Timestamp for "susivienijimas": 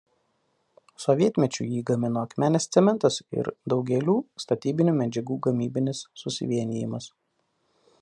6.25-7.17